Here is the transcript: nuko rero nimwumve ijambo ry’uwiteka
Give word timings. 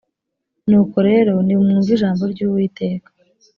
nuko 0.69 0.97
rero 1.09 1.33
nimwumve 1.45 1.89
ijambo 1.95 2.23
ry’uwiteka 2.33 3.09